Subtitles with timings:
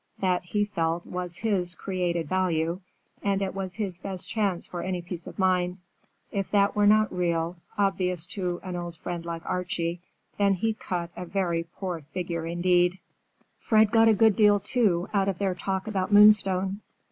[0.17, 2.81] That, he felt, was his "created value,"
[3.21, 5.77] and it was his best chance for any peace of mind.
[6.31, 10.01] If that were not real, obvious to an old friend like Archie,
[10.39, 12.97] then he cut a very poor figure, indeed.
[13.59, 16.81] Fred got a good deal, too, out of their talk about Moonstone.